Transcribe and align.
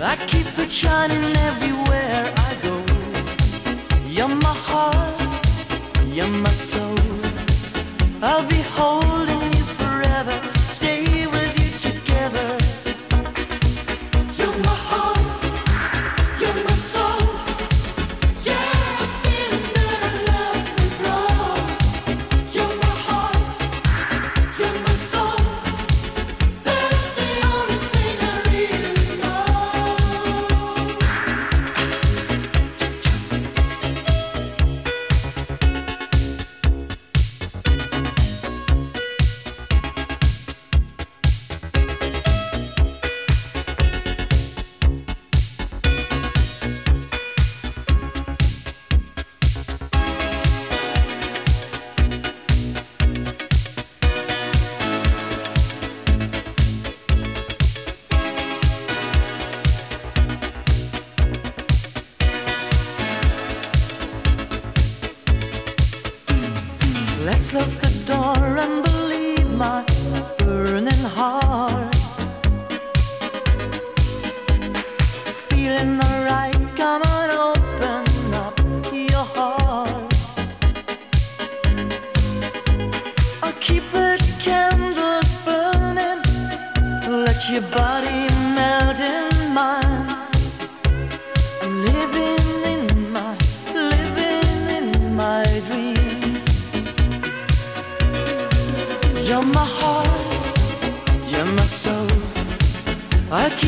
I 0.00 0.14
keep 0.28 0.56
it 0.58 0.70
shining 0.70 1.24
everywhere 1.38 2.32
I 2.36 2.54
go. 2.62 2.80
You're 4.06 4.28
my 4.28 4.54
heart. 4.70 5.20
You're 6.06 6.28
my 6.28 6.50
soul. 6.50 6.96
I'll 8.22 8.46
be 8.46 8.62
holding 8.76 9.07
Let's 67.38 67.50
close 67.50 67.76
the 67.76 68.12
door 68.12 68.58
and 68.58 68.82
believe 68.82 69.48
my 69.52 69.84
burning 70.38 70.90
heart. 71.14 71.67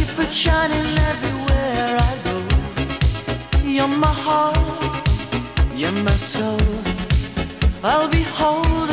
Keep 0.00 0.18
it 0.18 0.32
shining 0.32 0.86
everywhere 1.10 1.96
I 2.08 2.12
go. 2.26 2.36
You're 3.62 3.88
my 3.88 4.14
heart, 4.26 5.08
you're 5.74 5.92
my 5.92 6.16
soul. 6.32 6.60
I'll 7.82 8.08
be 8.08 8.22
holding 8.22 8.89